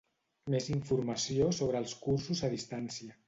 Més 0.53 0.69
informació 0.75 1.51
sobre 1.59 1.81
els 1.83 1.95
cursos 2.07 2.43
a 2.49 2.53
distància. 2.57 3.19